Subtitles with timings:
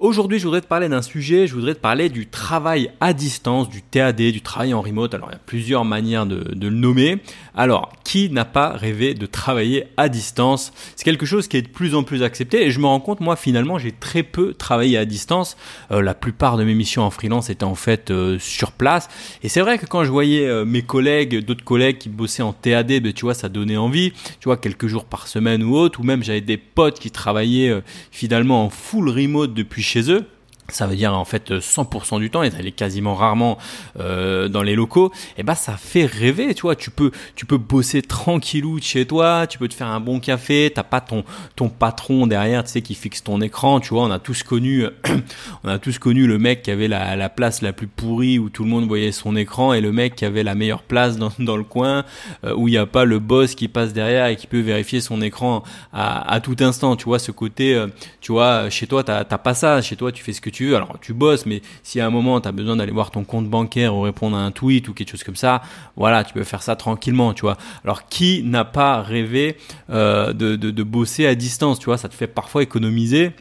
[0.00, 3.68] Aujourd'hui, je voudrais te parler d'un sujet, je voudrais te parler du travail à distance,
[3.68, 5.12] du TAD, du travail en remote.
[5.12, 7.18] Alors, il y a plusieurs manières de, le nommer.
[7.56, 10.72] Alors, qui n'a pas rêvé de travailler à distance?
[10.94, 13.18] C'est quelque chose qui est de plus en plus accepté et je me rends compte,
[13.18, 15.56] moi, finalement, j'ai très peu travaillé à distance.
[15.90, 19.08] Euh, la plupart de mes missions en freelance étaient en fait euh, sur place.
[19.42, 22.52] Et c'est vrai que quand je voyais euh, mes collègues, d'autres collègues qui bossaient en
[22.52, 24.12] TAD, ben, tu vois, ça donnait envie.
[24.38, 27.82] Tu vois, quelques jours par semaine ou autre, ou même j'avais des potes qui travaillaient
[28.12, 30.24] finalement en full remote depuis chez eux
[30.70, 33.56] ça veut dire en fait 100% du temps et d'aller quasiment rarement
[33.98, 36.76] euh, dans les locaux et bah ça fait rêver tu vois.
[36.76, 40.20] Tu peux tu peux bosser tranquillou de chez toi tu peux te faire un bon
[40.20, 41.24] café t'as pas ton
[41.56, 44.02] ton patron derrière tu sais qui fixe ton écran tu vois.
[44.02, 44.84] On a tous connu
[45.64, 48.50] on a tous connu le mec qui avait la, la place la plus pourrie où
[48.50, 51.32] tout le monde voyait son écran et le mec qui avait la meilleure place dans,
[51.38, 52.04] dans le coin
[52.44, 55.00] euh, où il n'y a pas le boss qui passe derrière et qui peut vérifier
[55.00, 55.62] son écran
[55.94, 56.94] à, à tout instant.
[56.96, 57.86] Tu vois ce côté euh,
[58.20, 59.80] tu vois chez toi t'as pas ça.
[59.80, 62.40] Chez toi tu fais ce que tu alors tu bosses, mais si à un moment
[62.40, 65.10] tu as besoin d'aller voir ton compte bancaire ou répondre à un tweet ou quelque
[65.10, 65.62] chose comme ça,
[65.96, 67.56] voilà, tu peux faire ça tranquillement, tu vois.
[67.84, 69.56] Alors qui n'a pas rêvé
[69.90, 73.32] euh, de, de bosser à distance, tu vois, ça te fait parfois économiser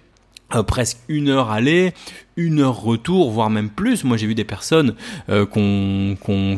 [0.55, 1.93] euh, presque une heure aller,
[2.37, 4.03] une heure retour, voire même plus.
[4.03, 4.95] Moi, j'ai vu des personnes
[5.29, 5.45] euh,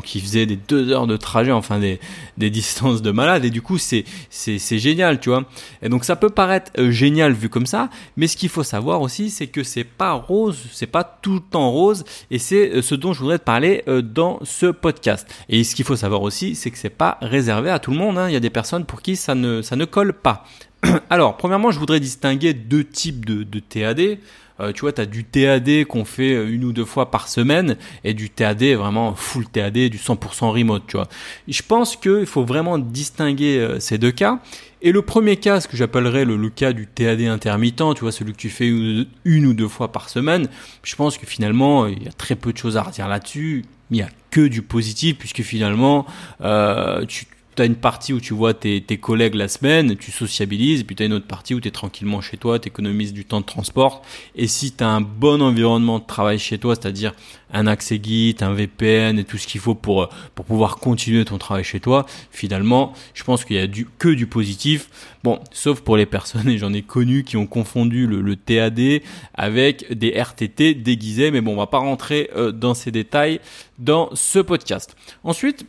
[0.04, 2.00] qui faisaient des deux heures de trajet, enfin des,
[2.38, 3.46] des distances de malade.
[3.46, 5.46] Et du coup, c'est c'est génial, tu vois.
[5.82, 9.02] Et donc, ça peut paraître euh, génial vu comme ça, mais ce qu'il faut savoir
[9.02, 12.82] aussi, c'est que c'est pas rose, c'est pas tout le temps rose, et c'est euh,
[12.82, 15.28] ce dont je voudrais te parler dans ce podcast.
[15.48, 18.18] Et ce qu'il faut savoir aussi, c'est que c'est pas réservé à tout le monde.
[18.18, 18.30] Hein.
[18.30, 20.46] Il y a des personnes pour qui ça ne ça ne colle pas.
[21.10, 24.20] Alors, premièrement, je voudrais distinguer deux types de, de TAD.
[24.60, 27.28] Euh, tu vois, tu as du TAD qu'on fait euh, une ou deux fois par
[27.28, 31.08] semaine et du TAD vraiment full TAD, du 100% remote, tu vois.
[31.48, 34.40] je pense qu'il faut vraiment distinguer euh, ces deux cas.
[34.82, 38.32] Et le premier cas, ce que j'appellerais le, cas du TAD intermittent, tu vois, celui
[38.32, 40.48] que tu fais une, une, ou deux fois par semaine,
[40.84, 43.66] je pense que finalement, il y a très peu de choses à redire là-dessus.
[43.92, 46.06] Il n'y a que du positif puisque finalement,
[46.42, 47.26] euh, tu
[47.60, 50.96] tu as une partie où tu vois tes, collègues la semaine, tu sociabilises, et puis
[50.96, 53.42] tu as une autre partie où tu es tranquillement chez toi, tu économises du temps
[53.42, 54.02] de transport.
[54.34, 57.14] Et si tu as un bon environnement de travail chez toi, c'est-à-dire
[57.52, 61.38] un accès Git, un VPN et tout ce qu'il faut pour, pour pouvoir continuer ton
[61.38, 64.90] travail chez toi, finalement, je pense qu'il y a du, que du positif.
[65.26, 69.02] Bon, sauf pour les personnes, et j'en ai connu, qui ont confondu le, le, TAD
[69.34, 73.42] avec des RTT déguisés, mais bon, on va pas rentrer euh, dans ces détails
[73.80, 74.96] dans ce podcast.
[75.26, 75.66] Ensuite,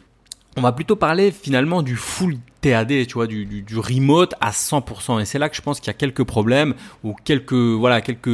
[0.57, 4.51] on va plutôt parler finalement du full TAD, tu vois, du, du, du remote à
[4.51, 5.21] 100%.
[5.21, 6.75] Et c'est là que je pense qu'il y a quelques problèmes
[7.05, 8.27] ou quelques, voilà, quelques,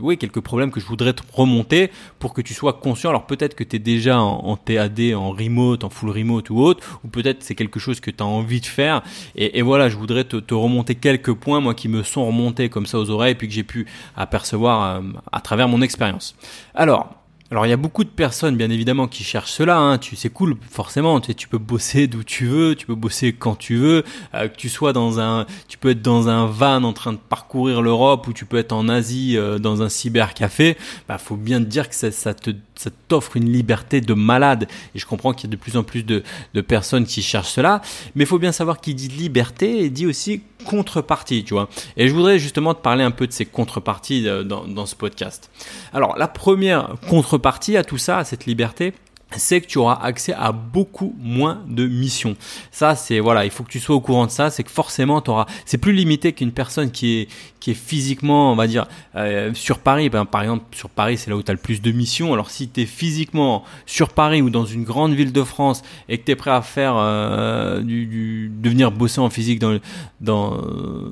[0.00, 3.10] oui, quelques problèmes que je voudrais te remonter pour que tu sois conscient.
[3.10, 7.00] Alors peut-être que tu es déjà en, TAD, en remote, en full remote ou autre,
[7.02, 9.02] ou peut-être c'est quelque chose que tu as envie de faire.
[9.34, 12.68] Et, et voilà, je voudrais te, te, remonter quelques points, moi, qui me sont remontés
[12.68, 13.86] comme ça aux oreilles, puis que j'ai pu
[14.16, 15.02] apercevoir euh,
[15.32, 16.36] à travers mon expérience.
[16.74, 17.23] Alors,
[17.54, 19.78] alors il y a beaucoup de personnes bien évidemment qui cherchent cela.
[19.78, 19.98] Hein.
[19.98, 21.20] Tu c'est cool forcément.
[21.20, 24.02] Tu, tu peux bosser d'où tu veux, tu peux bosser quand tu veux.
[24.34, 27.18] Euh, que tu sois dans un, tu peux être dans un van en train de
[27.18, 30.76] parcourir l'Europe ou tu peux être en Asie euh, dans un cybercafé.
[31.06, 34.66] Bah faut bien te dire que ça, ça te ça t'offre une liberté de malade.
[34.96, 37.52] Et je comprends qu'il y a de plus en plus de, de personnes qui cherchent
[37.52, 37.82] cela.
[38.16, 41.68] Mais il faut bien savoir qu'il dit liberté et dit aussi contrepartie, tu vois.
[41.96, 44.96] Et je voudrais justement te parler un peu de ces contreparties euh, dans, dans ce
[44.96, 45.50] podcast.
[45.92, 48.92] Alors la première contrepartie à tout ça, à cette liberté,
[49.36, 52.36] c'est que tu auras accès à beaucoup moins de missions.
[52.70, 54.50] Ça, c'est voilà, il faut que tu sois au courant de ça.
[54.50, 57.28] C'est que forcément, tu auras, c'est plus limité qu'une personne qui est
[57.60, 58.86] qui est physiquement, on va dire,
[59.16, 60.10] euh, sur Paris.
[60.10, 62.34] Ben, par exemple, sur Paris, c'est là où tu as le plus de missions.
[62.34, 66.18] Alors, si tu es physiquement sur Paris ou dans une grande ville de France et
[66.18, 69.78] que tu es prêt à faire euh, du, du, bosser en physique dans
[70.20, 70.60] dans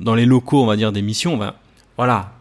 [0.01, 1.55] dans les locaux, on va dire des missions, ben
[1.97, 2.33] voilà,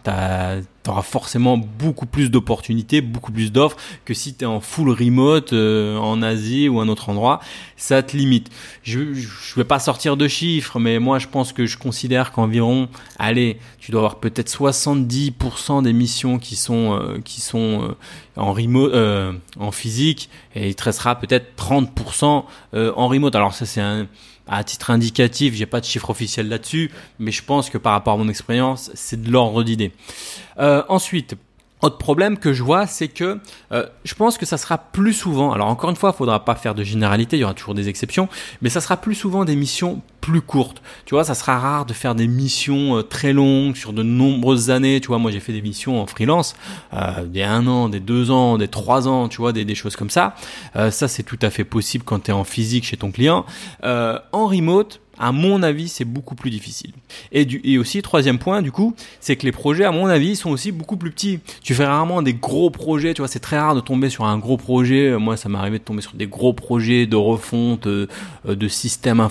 [0.83, 4.89] tu auras forcément beaucoup plus d'opportunités, beaucoup plus d'offres que si tu es en full
[4.89, 7.39] remote euh, en Asie ou un autre endroit.
[7.77, 8.49] Ça te limite.
[8.83, 12.89] Je ne vais pas sortir de chiffres, mais moi je pense que je considère qu'environ,
[13.19, 17.95] allez, tu dois avoir peut-être 70% des missions qui sont, euh, qui sont euh,
[18.35, 18.93] en remote,
[19.59, 22.43] en physique, et il te restera peut-être 30%
[22.73, 23.35] en remote.
[23.35, 24.07] Alors ça c'est un
[24.51, 28.13] à titre indicatif, j'ai pas de chiffre officiel là-dessus, mais je pense que par rapport
[28.13, 29.93] à mon expérience, c'est de l'ordre d'idée.
[30.59, 31.35] Euh, ensuite,
[31.81, 33.39] Autre problème que je vois, c'est que
[33.71, 36.53] euh, je pense que ça sera plus souvent, alors encore une fois, il faudra pas
[36.53, 38.29] faire de généralité, il y aura toujours des exceptions,
[38.61, 40.83] mais ça sera plus souvent des missions plus courtes.
[41.05, 44.69] Tu vois, ça sera rare de faire des missions euh, très longues sur de nombreuses
[44.69, 45.01] années.
[45.01, 46.55] Tu vois, moi j'ai fait des missions en freelance,
[46.93, 49.95] euh, des un an, des deux ans, des trois ans, tu vois, des, des choses
[49.95, 50.35] comme ça.
[50.75, 53.43] Euh, ça c'est tout à fait possible quand tu es en physique chez ton client.
[53.83, 56.93] en remote, à mon avis, c'est beaucoup plus difficile.
[57.31, 60.35] Et, du, et aussi, troisième point, du coup, c'est que les projets, à mon avis,
[60.35, 61.39] sont aussi beaucoup plus petits.
[61.61, 64.39] Tu fais rarement des gros projets, tu vois, c'est très rare de tomber sur un
[64.39, 65.15] gros projet.
[65.19, 68.07] Moi, ça m'est arrivé de tomber sur des gros projets de refonte euh,
[68.47, 69.27] de systèmes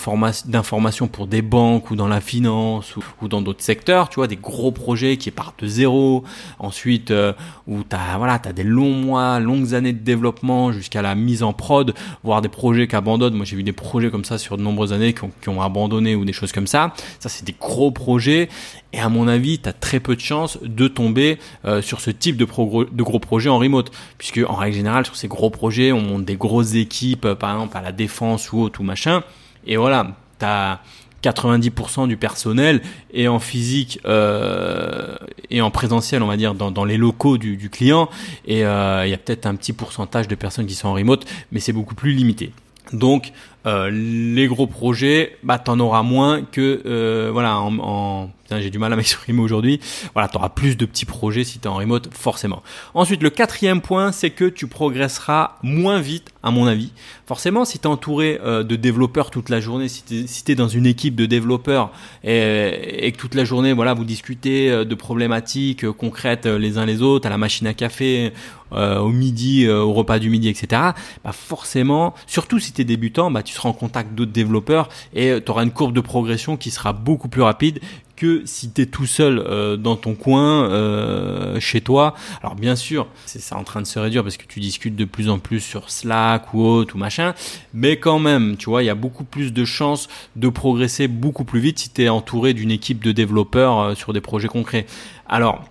[0.47, 4.37] d'information pour des banques ou dans la finance ou, dans d'autres secteurs, tu vois, des
[4.37, 6.23] gros projets qui partent de zéro.
[6.61, 7.33] Ensuite, euh,
[7.67, 11.53] où tu as, voilà, des longs mois, longues années de développement jusqu'à la mise en
[11.53, 13.35] prod, voire des projets qui abandonnent.
[13.35, 16.25] Moi, j'ai vu des projets comme ça sur de nombreuses années qui ont abandonné ou
[16.25, 16.95] des choses comme ça.
[17.19, 18.49] Ça, c'est des gros projets.
[18.93, 22.11] Et à mon avis, tu as très peu de chances de tomber euh, sur ce
[22.11, 23.91] type de, gros projets en remote.
[24.19, 27.53] Puisque en règle générale, sur ces gros projets, on monte des grosses équipes, euh, par
[27.53, 29.23] exemple à la défense ou autre ou machin.
[29.67, 30.81] Et voilà, tu as
[31.23, 32.81] 90% du personnel
[33.13, 35.17] et en physique euh,
[35.51, 38.09] et en présentiel, on va dire, dans, les locaux du, client.
[38.47, 41.61] Et il y a peut-être un petit pourcentage de personnes qui sont en remote, mais
[41.61, 42.53] c'est beaucoup plus limité.
[42.93, 43.33] Donc
[43.67, 48.93] euh, les gros projets, bah t'en auras moins que euh, voilà en, j'ai du mal
[48.93, 49.81] à m'exprimer aujourd'hui.
[50.15, 52.63] Voilà, tu auras plus de petits projets si tu es en remote, forcément.
[52.95, 56.91] Ensuite, le quatrième point, c'est que tu progresseras moins vite, à mon avis.
[57.27, 60.69] Forcément, si tu es entouré euh, de développeurs toute la journée, si tu es, dans
[60.69, 61.93] une équipe de développeurs
[62.25, 67.27] et, que toute la journée, voilà, vous discutez de problématiques concrètes les uns les autres,
[67.27, 68.33] à la machine à café,
[68.73, 70.83] au midi, au repas du midi, etc.
[71.25, 75.39] Bah forcément, surtout si tu es débutant, bah tu seras en contact d'autres développeurs et
[75.45, 77.81] tu auras une courbe de progression qui sera beaucoup plus rapide
[78.21, 82.15] que si tu es tout seul euh, dans ton coin, euh, chez toi.
[82.43, 85.07] Alors bien sûr, c'est ça en train de se réduire parce que tu discutes de
[85.07, 87.35] plus en plus sur Slack ou autre ou machin,
[87.73, 91.45] mais quand même, tu vois, il y a beaucoup plus de chances de progresser beaucoup
[91.45, 94.85] plus vite si tu es entouré d'une équipe de développeurs euh, sur des projets concrets.
[95.27, 95.65] Alors,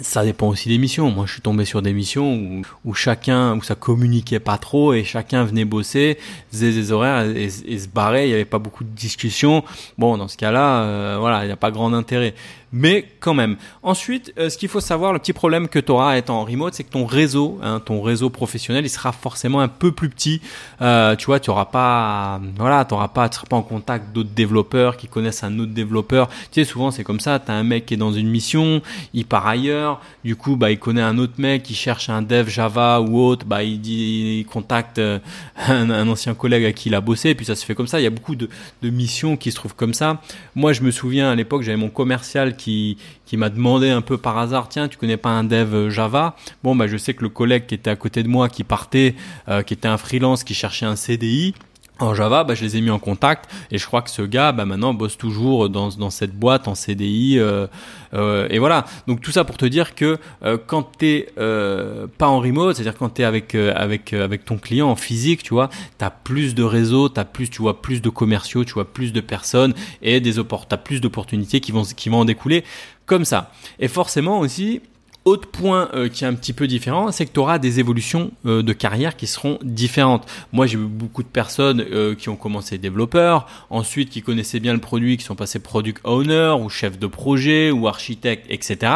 [0.00, 1.10] ça dépend aussi des missions.
[1.10, 4.92] Moi, je suis tombé sur des missions où, où chacun, où ça communiquait pas trop
[4.92, 6.16] et chacun venait bosser,
[6.52, 8.26] faisait des horaires et, se barrait.
[8.26, 9.64] Il n'y avait pas beaucoup de discussions.
[9.98, 12.34] Bon, dans ce cas-là, euh, voilà, il n'y a pas grand intérêt
[12.72, 13.56] mais quand même.
[13.82, 16.74] Ensuite, euh, ce qu'il faut savoir, le petit problème que tu auras étant en remote,
[16.74, 20.40] c'est que ton réseau, hein, ton réseau professionnel, il sera forcément un peu plus petit.
[20.80, 24.12] Euh, tu vois, tu auras pas, voilà, tu auras pas, tu seras pas en contact
[24.12, 26.28] d'autres développeurs qui connaissent un autre développeur.
[26.28, 27.38] Tu sais, souvent c'est comme ça.
[27.38, 28.82] Tu as un mec qui est dans une mission,
[29.14, 32.48] il part ailleurs, du coup, bah, il connaît un autre mec qui cherche un dev
[32.48, 35.18] Java ou autre, bah, il dit, il contacte euh,
[35.68, 37.86] un, un, ancien collègue à qui il a bossé, et puis ça se fait comme
[37.86, 38.00] ça.
[38.00, 38.48] Il y a beaucoup de,
[38.82, 40.20] de missions qui se trouvent comme ça.
[40.54, 44.38] Moi, je me souviens à l'époque, j'avais mon commercial qui, m'a demandé un peu par
[44.38, 46.36] hasard, tiens, tu connais pas un dev Java?
[46.62, 49.14] Bon, bah, je sais que le collègue qui était à côté de moi, qui partait,
[49.48, 51.54] euh, qui était un freelance, qui cherchait un CDI,
[52.00, 54.52] en Java, bah, je les ai mis en contact et je crois que ce gars,
[54.52, 57.38] bah, maintenant, bosse toujours dans, dans cette boîte en CDI.
[57.38, 57.66] Euh,
[58.14, 58.84] euh, et voilà.
[59.06, 62.96] Donc tout ça pour te dire que euh, quand t'es euh, pas en remote, c'est-à-dire
[62.98, 66.62] quand t'es avec euh, avec avec ton client en physique, tu vois, t'as plus de
[66.62, 70.34] réseaux, t'as plus, tu vois, plus de commerciaux, tu vois, plus de personnes et des
[70.68, 72.64] t'as plus d'opportunités qui vont qui vont en découler
[73.06, 73.52] comme ça.
[73.78, 74.80] Et forcément aussi,
[75.26, 78.30] autre point euh, qui est un petit peu différent, c'est que tu auras des évolutions
[78.46, 80.26] euh, de carrière qui seront différentes.
[80.52, 84.72] Moi, j'ai vu beaucoup de personnes euh, qui ont commencé développeurs, ensuite qui connaissaient bien
[84.72, 88.92] le produit, qui sont passés product owner ou chef de projet ou architecte, etc.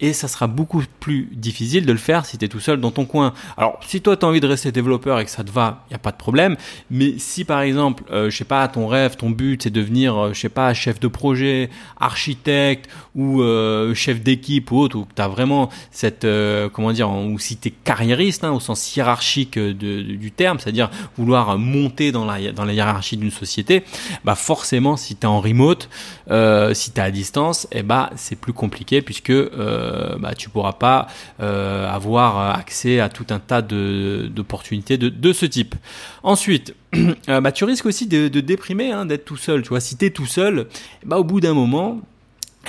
[0.00, 2.90] Et ça sera beaucoup plus difficile de le faire si tu es tout seul dans
[2.90, 3.34] ton coin.
[3.58, 5.92] Alors, si toi, tu as envie de rester développeur et que ça te va, il
[5.92, 6.56] n'y a pas de problème.
[6.90, 10.40] Mais si par exemple, je sais pas, ton rêve, ton but, c'est de devenir, je
[10.40, 13.42] sais pas, chef de projet, architecte ou
[13.94, 15.57] chef d'équipe ou autre, ou que tu as vraiment
[15.90, 19.72] cette euh, comment dire ou si tu es carriériste hein, au sens hiérarchique de,
[20.02, 23.84] du terme, c'est-à-dire vouloir monter dans la hiérarchie d'une société,
[24.24, 25.88] bah forcément si tu es en remote,
[26.30, 30.34] euh, si tu es à distance, et eh bah c'est plus compliqué puisque euh, bah
[30.34, 31.08] tu pourras pas
[31.40, 35.74] euh, avoir accès à tout un tas de d'opportunités de, de ce type.
[36.22, 36.74] Ensuite,
[37.26, 39.62] bah tu risques aussi de, déprimer, hein, d'être tout seul.
[39.62, 40.66] Tu vois, si t'es tout seul,
[41.04, 42.00] bah au bout d'un moment,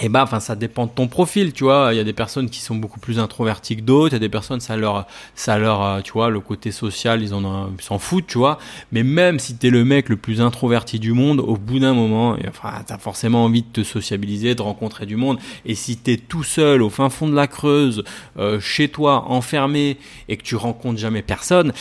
[0.01, 1.89] et bah enfin ça dépend de ton profil tu vois.
[1.93, 4.13] Il y a des personnes qui sont beaucoup plus introverties que d'autres.
[4.13, 7.21] Il y a des personnes ça leur ça leur euh, tu vois le côté social
[7.21, 8.59] ils en s'en foutent tu vois.
[8.91, 12.37] Mais même si t'es le mec le plus introverti du monde au bout d'un moment
[12.47, 15.37] enfin t'as forcément envie de te sociabiliser de rencontrer du monde.
[15.65, 18.03] Et si t'es tout seul au fin fond de la Creuse
[18.37, 19.97] euh, chez toi enfermé
[20.29, 21.73] et que tu rencontres jamais personne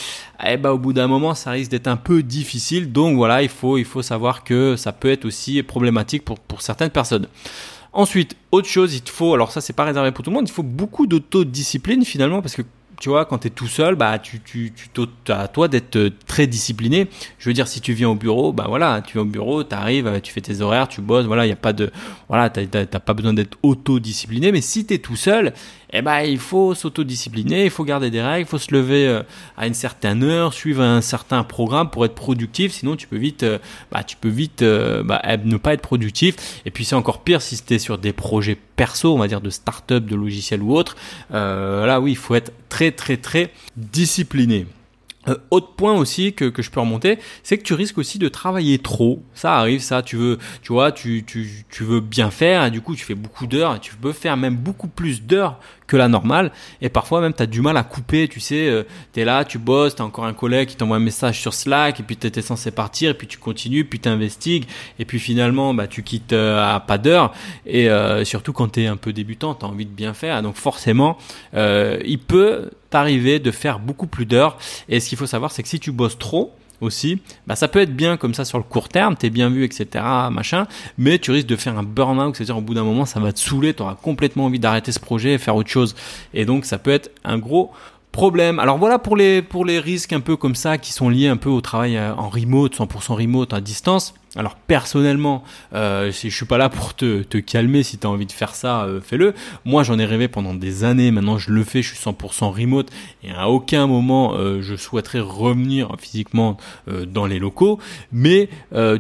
[0.46, 2.90] eh bah au bout d'un moment ça risque d'être un peu difficile.
[2.92, 6.62] Donc voilà il faut il faut savoir que ça peut être aussi problématique pour pour
[6.62, 7.28] certaines personnes
[7.92, 10.52] Ensuite, autre chose, il faut, alors ça c'est pas réservé pour tout le monde, il
[10.52, 12.62] faut beaucoup d'autodiscipline finalement parce que
[13.00, 14.72] tu vois, quand tu es tout seul, bah, tu, tu,
[15.28, 17.08] à toi d'être euh, très discipliné.
[17.38, 19.74] Je veux dire, si tu viens au bureau, bah voilà, tu viens au bureau, tu
[19.74, 21.90] arrives, tu fais tes horaires, tu bosses, voilà, il y a pas de,
[22.28, 24.50] voilà, t'as pas besoin d'être auto-discipliné.
[24.50, 25.52] Mais si tu es tout seul,
[25.92, 29.22] eh ben, il faut s'autodiscipliner, il faut garder des règles, il faut se lever euh,
[29.56, 32.72] à une certaine heure, suivre un certain programme pour être productif.
[32.72, 33.58] Sinon, tu peux vite, euh,
[33.92, 36.60] bah, tu peux vite bah, ne pas être productif.
[36.66, 39.50] Et puis, c'est encore pire si c'était sur des projets perso, on va dire de
[39.50, 40.96] start-up, de logiciel ou autre.
[41.30, 44.66] là, oui, il faut être très, très, très discipliné.
[45.28, 48.28] Euh, autre point aussi que, que je peux remonter, c'est que tu risques aussi de
[48.28, 49.22] travailler trop.
[49.34, 50.02] Ça arrive, ça.
[50.02, 53.14] Tu veux, tu vois, tu, tu, tu veux bien faire et du coup tu fais
[53.14, 56.52] beaucoup d'heures tu peux faire même beaucoup plus d'heures que la normale.
[56.82, 58.28] Et parfois même tu as du mal à couper.
[58.28, 58.82] Tu sais, euh,
[59.12, 61.54] tu es là, tu bosses, tu as encore un collègue qui t'envoie un message sur
[61.54, 64.66] Slack et puis tu étais censé partir et puis tu continues, puis tu investigues
[64.98, 67.32] et puis finalement bah, tu quittes euh, à pas d'heure.
[67.66, 67.88] Et
[68.24, 70.42] surtout quand tu es un peu débutant, tu as envie de bien faire.
[70.42, 71.16] Donc forcément,
[71.54, 74.58] il peut t'arriver de faire beaucoup plus d'heures.
[74.88, 77.80] Et ce qu'il faut savoir, c'est que si tu bosses trop, aussi, bah ça peut
[77.80, 80.66] être bien comme ça sur le court terme, t'es bien vu, etc., machin,
[80.96, 83.40] mais tu risques de faire un burn-out, c'est-à-dire au bout d'un moment, ça va te
[83.40, 85.94] saouler, tu auras complètement envie d'arrêter ce projet et faire autre chose.
[86.34, 87.72] Et donc, ça peut être un gros
[88.12, 88.58] problème.
[88.58, 91.36] Alors voilà pour les, pour les risques un peu comme ça qui sont liés un
[91.36, 94.14] peu au travail euh, en remote, 100% remote à distance.
[94.36, 95.42] Alors personnellement,
[95.72, 98.82] euh, je suis pas là pour te, calmer, si tu as envie de faire ça,
[98.82, 99.32] euh, fais-le.
[99.64, 102.90] Moi j'en ai rêvé pendant des années, maintenant je le fais, je suis 100% remote
[103.22, 106.58] et à aucun moment euh, je souhaiterais revenir physiquement
[106.88, 107.78] euh, dans les locaux.
[108.12, 108.50] Mais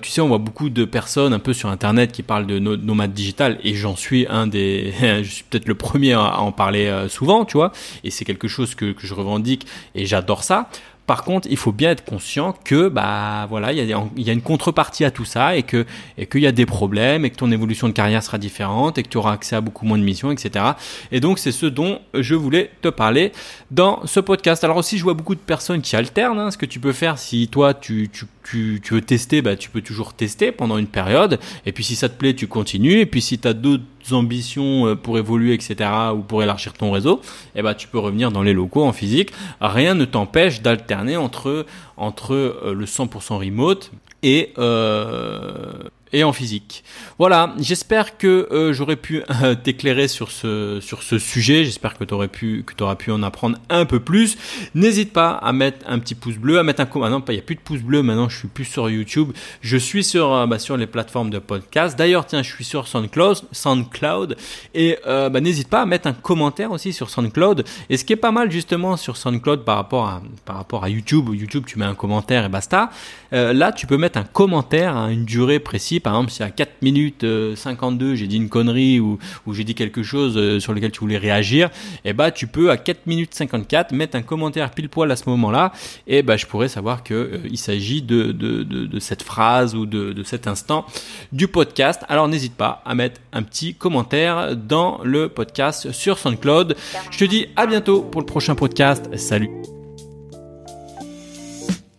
[0.02, 3.12] tu sais, on voit beaucoup de personnes un peu sur internet qui parlent de nomade
[3.12, 7.44] digital et j'en suis un des, je suis peut-être le premier à en parler souvent,
[7.44, 10.70] tu vois, et c'est quelque chose que je revendique et j'adore ça.
[11.08, 14.32] Par contre, il faut bien être conscient que bah voilà, il y a, y a
[14.34, 15.86] une contrepartie à tout ça et que
[16.18, 19.02] et qu'il y a des problèmes et que ton évolution de carrière sera différente et
[19.02, 20.66] que tu auras accès à beaucoup moins de missions, etc.
[21.10, 23.32] Et donc c'est ce dont je voulais te parler
[23.70, 24.64] dans ce podcast.
[24.64, 26.38] Alors aussi, je vois beaucoup de personnes qui alternent.
[26.38, 29.56] Hein, ce que tu peux faire si toi tu, tu, tu, tu veux tester, bah
[29.56, 31.40] tu peux toujours tester pendant une période.
[31.64, 33.00] Et puis si ça te plaît, tu continues.
[33.00, 36.90] Et puis si tu as d'autres ambitions euh, pour évoluer, etc., ou pour élargir ton
[36.90, 37.20] réseau,
[37.54, 39.32] eh ben, tu peux revenir dans les locaux en physique.
[39.60, 43.90] Rien ne t'empêche d'alterner entre, entre euh, le 100% remote
[44.22, 45.72] et, euh,
[46.12, 46.84] et en physique.
[47.18, 51.64] Voilà, j'espère que euh, j'aurais pu euh, t'éclairer sur ce sur ce sujet.
[51.64, 54.36] J'espère que tu pu que auras pu en apprendre un peu plus.
[54.74, 57.38] N'hésite pas à mettre un petit pouce bleu, à mettre un ah non, il y
[57.38, 59.32] a plus de pouce bleu maintenant, je suis plus sur YouTube.
[59.60, 61.98] Je suis sur euh, bah, les plateformes de podcast.
[61.98, 64.36] D'ailleurs, tiens, je suis sur SoundCloud, SoundCloud
[64.74, 67.64] et bah, n'hésite pas à mettre un commentaire aussi sur SoundCloud.
[67.90, 70.88] Et ce qui est pas mal justement sur SoundCloud par rapport à par rapport à
[70.88, 72.90] YouTube, YouTube tu mets un commentaire et basta.
[73.32, 76.82] là, tu peux mettre un commentaire à une durée précise par exemple, si à 4
[76.82, 79.18] minutes 52, euh, j'ai dit une connerie ou,
[79.50, 81.68] j'ai dit quelque chose euh, sur lequel tu voulais réagir,
[82.04, 85.16] et eh bah, tu peux à 4 minutes 54 mettre un commentaire pile poil à
[85.16, 85.72] ce moment-là,
[86.06, 90.46] et bah, je pourrais savoir que euh, s'agit de, cette phrase ou de, de cet
[90.46, 90.86] instant
[91.32, 92.04] du podcast.
[92.08, 96.76] Alors, n'hésite pas à mettre un petit commentaire dans le podcast sur SoundCloud.
[97.10, 99.08] Je te dis à bientôt pour le prochain podcast.
[99.16, 99.50] Salut